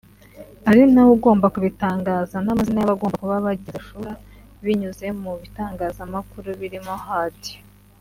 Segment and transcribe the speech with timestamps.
[0.69, 4.13] ari nawe ugomba kubitangaza n’amazina y’abagomba kuba bagize Shura
[4.63, 7.57] binyuze mu bitangazamakuru birimo radio